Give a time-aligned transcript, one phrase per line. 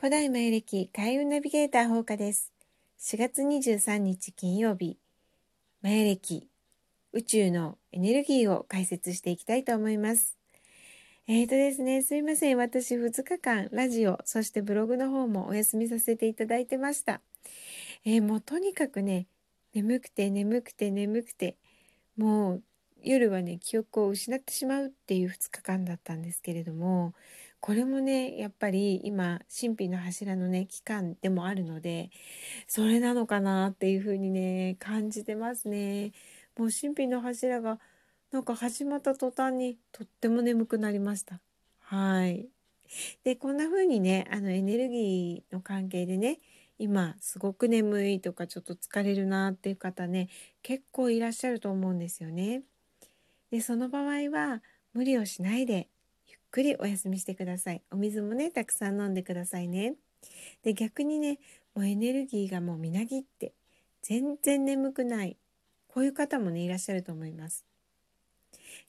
[0.00, 2.52] 古代前歴開運ナビゲーター放課です。
[3.00, 4.96] 4月23日金曜日、
[5.82, 6.46] 前歴
[7.12, 10.38] 宇宙のエネルギーを解説していきたいと思います。
[11.26, 12.56] えーとですね、すいません。
[12.56, 17.20] 私2日間ラジオ、そしてブログの方もお休みさせていただいてました。
[18.04, 19.26] えー、もうとにかくね、
[19.74, 21.56] 眠くて眠くて眠くて、
[22.16, 22.62] もう
[23.02, 27.14] 夜はね、記憶を失ってしまうっていう2日間だったんですけれども、
[27.60, 32.10] これもねやっぱり今神秘の柱のね期間でもあるので
[32.66, 36.12] それなのかなっていうふうにね感じてますね。
[36.56, 37.78] もう神秘の柱が
[38.30, 41.40] なんか始まった途端にとっても眠くなりました。
[41.80, 42.48] はい。
[43.24, 46.38] でこんな風にねあのエネルギーの関係でね
[46.78, 50.28] 今すごく眠いとかちょっと疲れるなっていう方ね
[50.62, 52.62] 結構いらっしゃると思うんですよね。
[53.50, 55.88] でその場合は無理をしないで
[56.50, 57.82] くりお休みしてください。
[57.90, 59.94] お水もね、たくさん飲んでくださいね。
[60.62, 61.38] で、逆にね、
[61.74, 63.52] もうエネルギーがもうみなぎって、
[64.02, 65.36] 全然眠くない。
[65.88, 67.64] こういう方もね、いらっしゃると思います。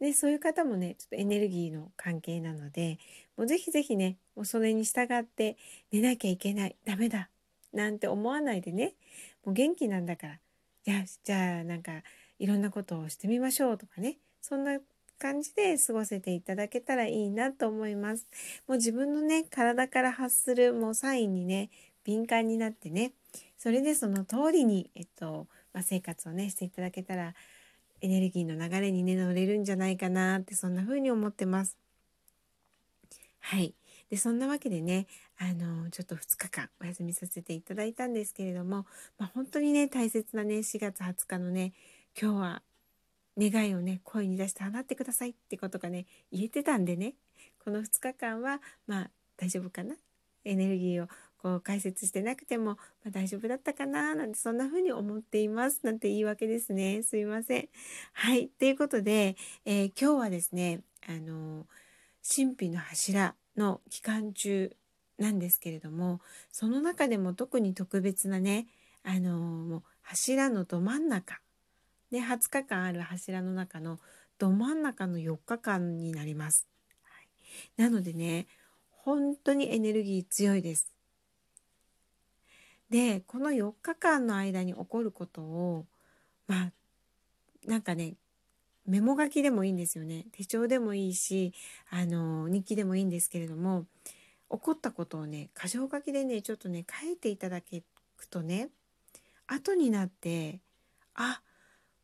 [0.00, 2.98] で、そういう方もね、ちょっとエネルギーの関係なので、
[3.36, 5.56] もうぜひぜひね、もうそれに従って
[5.92, 7.30] 寝なきゃいけない、ダメだ、
[7.72, 8.94] なんて思わないでね、
[9.44, 10.38] もう元気なんだから、
[10.84, 12.02] じゃあ、じゃあなんか
[12.38, 14.78] いろんなことをしてみましょうとかね、そんな
[15.18, 18.26] 感じで過ごせていただけたらいいなと思います。
[18.66, 21.70] もう自分のね、体から発するもうサインにね、
[22.04, 23.12] 敏感になってね、
[23.58, 27.34] それでその通りに、えっと、まあ、生活をね、していただけたら、
[28.00, 31.76] エネルギーの流れにね、乗れるんじゃないかなって、そんな風に思ってます。
[33.40, 33.74] はい。
[34.10, 35.06] で、そんなわけでね、
[35.38, 38.86] あの、ちょっと2日間お休みさせていただいたんですけれども、
[39.18, 41.72] まあ、本当にね、大切なね、4月20日のね、
[42.20, 42.62] 今日は
[43.38, 47.14] 願いをね声に出して放ってくださいってことがね言えてたんでね。
[47.64, 49.94] この2日間はまあ大丈夫かな？
[50.44, 51.08] エネルギーを
[51.38, 54.14] こう解説してなくても、まあ、大丈夫だったかな？
[54.14, 55.80] なんてそんな風に思っています。
[55.82, 57.02] なんて言い訳ですね。
[57.02, 57.68] すいません。
[58.12, 58.48] はい。
[58.48, 61.66] ということで、えー、今日はですねあの
[62.36, 64.74] 神秘の柱の期間中
[65.18, 66.20] なんですけれども
[66.52, 68.66] その中でも特に特別なね
[69.02, 71.40] あのもう柱のど真ん中
[72.10, 73.98] で20日間ある柱の中の
[74.38, 76.66] ど真ん中の4日間になります。
[77.02, 78.46] はい、なのでね
[78.90, 80.92] 本当にエネルギー強いです。
[82.90, 85.86] でこの4日間の間に起こることを
[86.46, 86.72] まあ
[87.66, 88.14] なんかね
[88.86, 91.52] メモ書きでもいいんですよね手帳でもいいし
[91.90, 93.86] あの日記でもいいんですけれども
[94.50, 97.82] 起こったことをね箇条書きでねちょっとね書いていただく
[98.28, 98.68] とね
[99.48, 100.60] 後になって
[101.14, 101.40] あ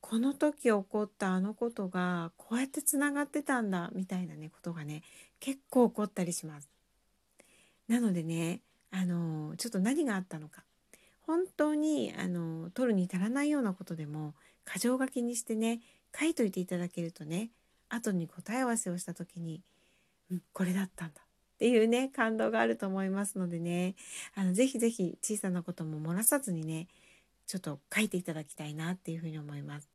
[0.03, 5.03] この時起こったあのことがこうやってつながってたんだみたいなねことがね
[5.41, 6.69] 結構起こったりします。
[7.89, 8.61] なのでね
[8.91, 10.65] あのちょっと何があったのか
[11.27, 14.35] 本当にあの取るに足らないようなことでも
[14.71, 15.81] 箇条書きにしてね
[16.19, 17.51] 書いといていただけるとね
[17.89, 19.63] 後に答え合わせをした時に、
[20.31, 21.25] うん、これだったんだっ
[21.59, 23.95] ていうね感動があると思いますのでね
[24.35, 26.89] あのぜひぜひ小さなことも漏らさずにね
[27.47, 29.92] ちょっと書いていただきたいなっていうふうに思います。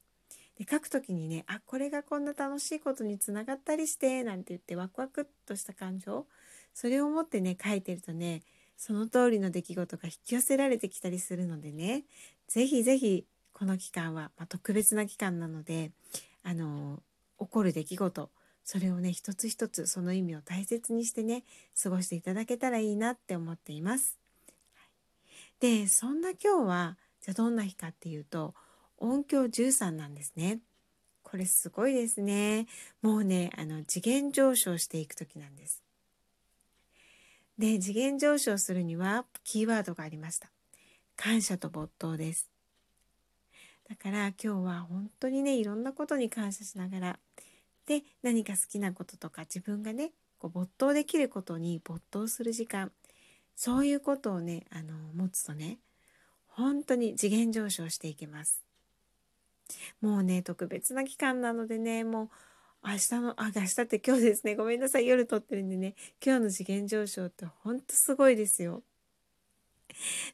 [0.57, 6.25] で書く時にねあこれがこんな楽しいことにつながったりしてなんて言ってワクワクっとした感情
[6.73, 8.41] それを持ってね書いてるとね
[8.75, 12.03] その通りの出来事が引き寄せられてきたりするのでね
[12.47, 15.91] 是非是非この期間は、まあ、特別な期間なので
[16.43, 17.01] あの
[17.39, 18.29] 起こる出来事
[18.63, 21.43] それをね一つ一つその意味を大切にしてね
[21.81, 24.17] 過ごしていただけたらいいなって思っています。
[25.59, 28.53] でそんな今日はじゃあどんな日かっていうと
[28.97, 30.59] 音響13なんですね。
[31.23, 32.67] これすごいですね。
[33.01, 35.83] もうね、あの次元上昇していく時なんです。
[37.57, 40.49] で、次元上昇するにはキーワードがありました。
[41.15, 42.49] 感謝と没頭です。
[43.89, 47.19] だから今日は本当にね、いろんなことに感謝しながら、
[47.87, 52.91] で、何か好きなこととか自分がね、こう没頭できることに没頭する時間、
[53.55, 55.79] そういうことをね、あの、持つとね、
[56.47, 58.66] 本当に次元上昇していけます。
[60.01, 62.29] もうね特別な期間なのでねもう
[62.87, 64.55] 明日のあ明日って今日ですね。
[64.55, 65.07] ごめんなさい。
[65.07, 68.83] 夜撮ってるんでね今日の次元上昇ってほんとすごいですよ。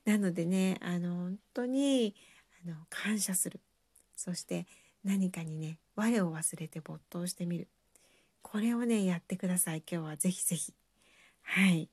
[0.06, 2.16] なのでねあの本当に
[2.66, 3.60] あの感謝する。
[4.16, 4.68] そして
[5.04, 7.68] 何かにね我を忘れて没頭してみる。
[8.42, 9.84] これをねやってください。
[9.90, 10.18] 今日は。
[10.18, 10.74] ぜひぜひ。
[11.42, 11.90] はい。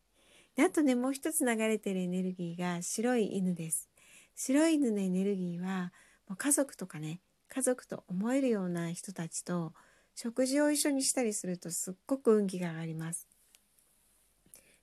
[0.57, 3.89] であとねもう一つ流れてるエネルギーが白い犬です。
[4.35, 5.93] 白い犬のエネルギーは
[6.29, 7.21] もう家族とかね
[7.51, 9.75] 家族と思えるような人たちと
[10.15, 13.27] 食事を一緒にしたりするとすっごく運気が上がります。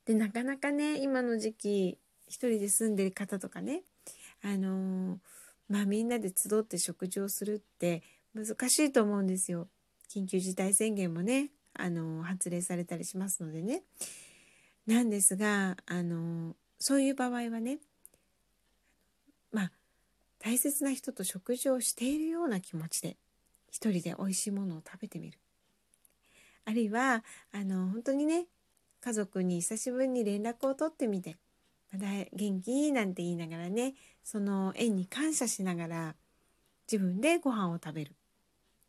[0.05, 1.97] でなかなかね今の時期
[2.27, 3.83] 一人で住んでる方とかね
[4.43, 5.17] あのー、
[5.69, 8.03] まあみんなで集って食事をするって
[8.33, 9.67] 難しいと思うんですよ。
[10.09, 13.83] 緊急事態宣言もねあのー、発令されたりしますのでね。
[14.85, 17.79] なんですがあのー、そういう場合はね
[20.47, 23.17] 大切な人と食事をしているような気持ちで
[23.69, 25.37] 一人で美味しいものを食べてみる。
[26.63, 28.45] あるいはあの本当にね
[29.01, 31.35] 家族に久しぶりに連絡を取ってみて
[31.91, 36.15] 「まだ元気?」なんて言いながらねその縁に感謝しながら
[36.89, 38.15] 自分でご飯を食べる。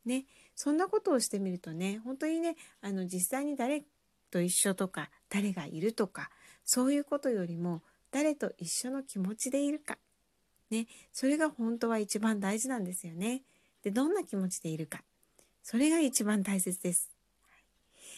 [0.05, 3.83] ね、そんなことをしてみるとね本当にねあの実際に誰
[4.31, 6.31] と一緒とか誰がいるとか
[6.65, 7.83] そういうことよりも
[8.13, 9.99] 誰と一緒の気持ちでいるか、
[10.71, 13.43] ね、それが本当は一番大事なんですよね。
[13.83, 15.03] でどんな気持ちでいるか
[15.63, 17.11] それが一番大切です。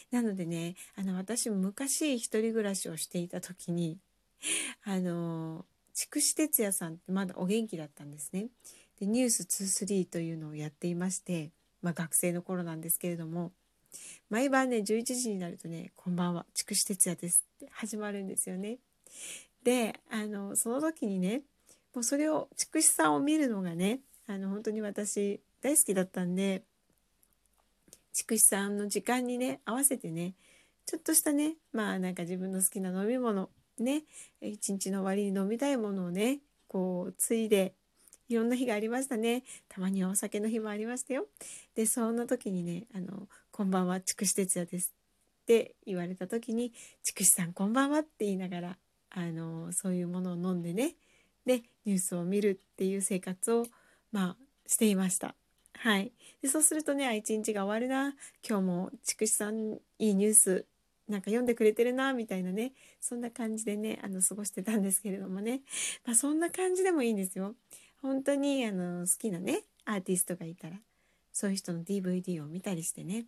[0.09, 3.97] なのでねあの私昔一人暮らしをしていた時に
[4.83, 8.47] あの筑紫哲也さんってまだお元気だったんですね。
[8.99, 11.51] でニュース23というのをやっていまして、
[11.81, 13.51] まあ、学生の頃なんですけれども
[14.29, 18.79] 毎晩ね11時になるとね「こんばんは筑紫哲也です」って始まるんですよね。
[19.63, 21.43] であのその時にね
[21.93, 26.63] もうそれを筑紫さんを見るのがねあの本当に私大好きだったんで
[28.13, 30.33] 筑紫さんの時間にね合わせてね
[30.85, 33.49] ちょっとしたねまあなんか自分の好きな飲み物
[33.79, 34.03] ね
[34.41, 37.73] 一日の終わりに飲みたいものをねこうついで
[38.31, 39.43] いろんな日がありましたね。
[39.67, 41.27] たまにはお酒の日もありましたよ。
[41.75, 44.93] でそんな時にね「あのこんばんは筑紫哲也です」
[45.43, 46.71] って言われた時に
[47.03, 48.77] 「筑紫さんこんばんは」って言いながら
[49.09, 50.95] あのそういうものを飲んでね
[51.45, 53.65] でニュースを見るっていう生活を
[54.11, 55.35] まあしていました。
[55.73, 56.11] はい。
[56.41, 58.15] でそうするとね、あ、一日が終わるな。
[58.47, 60.65] 今日も筑紫さんいいニュース
[61.11, 62.73] なんか読んでくれてるな、みたいなね。
[63.01, 65.61] そんな感じでね、あの、過ごしてたんですけれどもね。
[66.05, 67.55] まあ、そんな感じでもいいんですよ。
[68.01, 70.77] 本当に、あの、好きなね、アーティストがいたら、
[71.33, 73.25] そういう人の DVD を見たりしてね。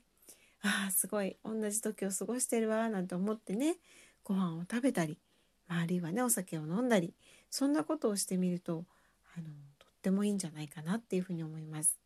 [0.62, 3.76] ああ、すごい、同じ時を過ごしてるわ、なんて思ってね、
[4.24, 5.20] ご飯を食べたり、
[5.68, 7.14] まあ、あるいはね、お酒を飲んだり、
[7.54, 8.84] そんなことをしてみると、
[9.38, 9.46] あの、
[9.78, 12.00] とってもいいんじゃないかなっていうふうに思います。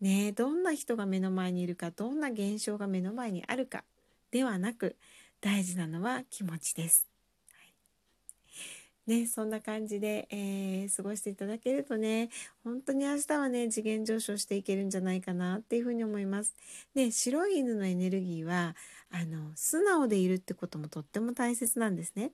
[0.00, 3.82] ねどんな人が目の前にいるかどんな現象が目の前にあるか
[4.30, 4.96] ではなく
[5.40, 7.08] 大事なのは気持ちです。
[7.52, 12.30] はい、ね、そんな感じで、えー、過ごしていただけるとね
[12.62, 16.54] 本当に明日はね次元上昇していけるんじゃないかなっていうふうに思います。
[16.94, 18.76] で白い犬のエネルギーは
[19.10, 22.30] あの素直でいるってこともとっても大切なんですね。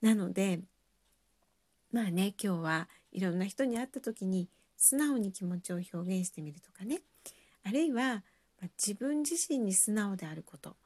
[0.00, 0.60] なので
[1.92, 7.00] まあね今日はいろんな人に会った時に素直に気持ちを表現してみるとかね。
[7.64, 8.22] あるいは、
[8.60, 10.76] ま、自分自身に素直であること。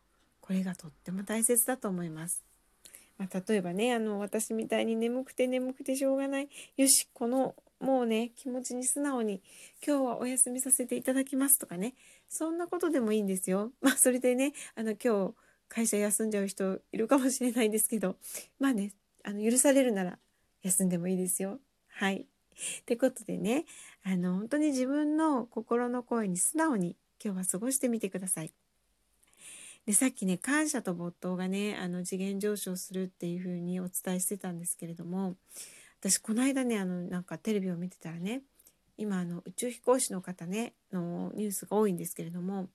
[0.41, 2.43] これがとっても大切だと思います。
[3.19, 6.49] まあ、例えばねあの私みたいに眠くて眠くてしょうがない。
[6.77, 9.43] よしこのもうね気持ちに素直に
[9.87, 11.95] 今日はお休みさせていただきますとかね。
[12.29, 13.73] そんなことでもいいんですよ。
[13.81, 15.35] まあそれでねあの今日
[15.69, 18.17] 会社休んじゃう人いるかもしれないんですけど。
[18.59, 18.93] まあね
[19.25, 20.19] あの許されるなら
[20.63, 21.59] 休んでもいいですよ。
[21.89, 22.27] はい。
[22.83, 23.65] ってことでね
[24.05, 28.53] あの本当に自分の心の声に素直に今日は過ごしてみてください。
[29.87, 35.35] でさっきね感謝と没頭がねあの次元上昇するっていう風にお伝えしてたんですけれども
[36.01, 38.43] 私この間ねあのなんかテレビを見てたらね
[38.97, 42.69] 今あの宇宙飛行士の方ねのニュースが多いんですけれども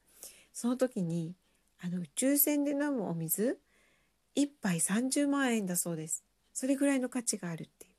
[0.52, 1.34] その時に
[1.80, 3.60] あの宇宙船で飲むお水
[4.36, 6.24] 1杯30万円だそうです
[6.58, 7.90] それぐらいの価値があるってい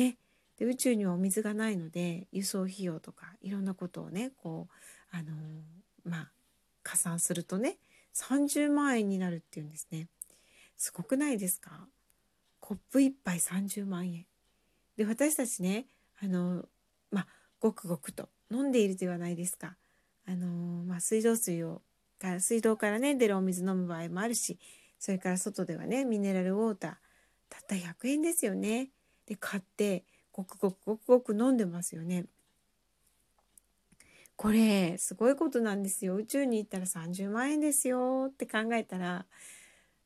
[0.00, 0.04] う。
[0.10, 0.16] ね。
[0.58, 5.32] で宇宙にはお水がないので輸送費用とかいろんなことをねこうあの、
[6.04, 6.30] まあ
[6.84, 7.78] 加算するとね
[8.14, 10.06] 30万円になるっていうんですね。
[10.76, 11.88] すごくないですか？
[12.60, 14.24] コップ1杯30万円。
[14.96, 15.86] で私たちね
[16.22, 16.64] あの
[17.10, 17.26] まあ
[17.58, 19.74] ごくごくと飲んでいるではないですか。
[20.26, 20.46] あの
[20.84, 21.82] まあ、水道水を
[22.38, 24.60] 水道からね出るお水飲む場合もあるし
[25.00, 27.07] それから外ではねミネラルウォーター
[27.68, 28.88] たった100円ですよね。
[29.26, 32.24] で買ってごくごくごくごく飲んでますよね。
[34.36, 36.16] これすごいことなんですよ。
[36.16, 38.28] 宇宙に行ったら30万円ですよ。
[38.30, 39.26] って考えたら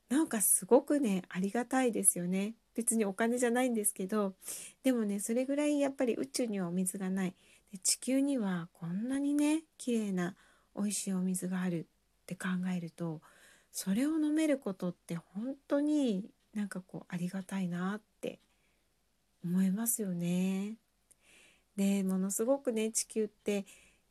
[0.09, 2.55] なんかすごくねありがたいですよね。
[2.75, 4.33] 別にお金じゃないんですけど
[4.83, 7.35] でもねそれぐらいやっぱり宇宙にはお水がない。
[7.71, 10.35] で地球にはこんなにね綺麗な
[10.75, 11.87] 美味しいお水がある
[12.23, 13.21] って考えると
[13.71, 18.39] それを飲めることって本当になんかこうありがたいなって
[19.43, 20.75] 思いますよね。
[21.75, 23.65] でものすごくね地球って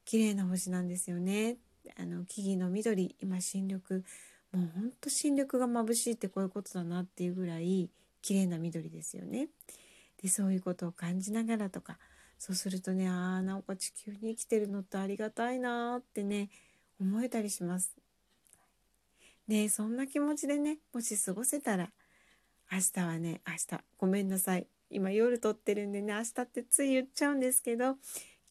[0.05, 1.57] 綺麗な星なんですよね。
[1.97, 4.05] あの木々の緑今新緑
[4.53, 7.89] もうほんと新緑が眩しいってこういうことだなっていうぐらい
[8.21, 9.49] 綺麗な緑ですよね。
[10.23, 11.99] でそういうことを感じながらとか
[12.39, 16.51] そうするとねああなんか地球に生きてるのってありがたいなってね
[17.01, 17.97] 思えたりします。
[19.49, 21.91] ねそんな気持ちでねもし過ごせたら
[22.75, 23.85] 明日はね明日。
[23.99, 24.67] ごめんなさい。
[24.89, 27.97] 今夜撮ってるんでね明日ってつい言っちゃうんですけど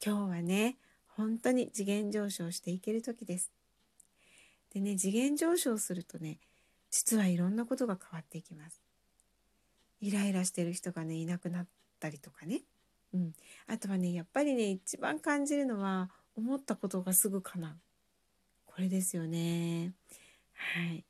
[0.05, 3.51] 今日はね本当に次元上昇していける時です。
[4.75, 6.37] でね次元上昇するとね
[6.91, 8.79] 実はいろんなことが変わっていきます。
[10.01, 11.65] イライラしてる人がねいなくなっ
[11.99, 12.61] たりとかね、
[13.15, 13.33] うん、
[13.65, 17.71] あとはねやっぱりね一番感じるのは思ったことがすぐ叶う。
[18.67, 19.93] これですよね。
[20.53, 21.03] はい。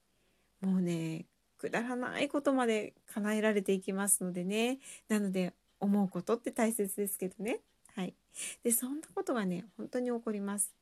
[0.62, 1.26] もうね
[1.62, 4.80] くだらないことまで叶えられていきますのでね。
[5.08, 7.60] なので思うことって大切ですけどね。
[7.96, 8.16] はい。
[8.64, 10.74] でそんなことがね本当に起こります。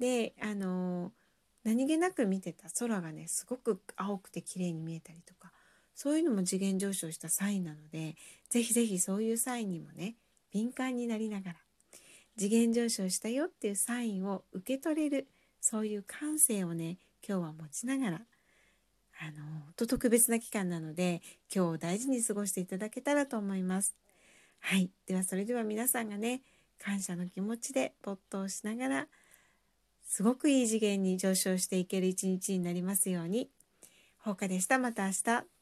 [0.00, 1.12] であの
[1.62, 5.52] 何気なく見てた空がねすごく青くて綺麗に見えたりとか
[5.94, 8.16] そういうのも次元上昇したサインなので
[8.48, 10.16] ぜひぜひそういうサインにもね
[10.52, 11.56] 敏感になりながら
[12.36, 15.28] 次元上昇したよっていうサインを受け取れる
[15.60, 16.98] そういう感性をね
[17.28, 18.20] 今日は持ちながら
[19.20, 21.22] あのと特別な期間なので
[21.54, 23.96] 今日を大事に過ごしていただけたらと思います。
[24.60, 24.90] はい。
[25.06, 26.42] ではそれでは皆さんがね
[26.78, 29.08] 感謝の気持ちで没頭しながら
[30.04, 33.50] すごくいい次元に上昇していける一日になりますように。
[34.18, 34.78] ほうかでした。
[34.78, 35.57] また明日。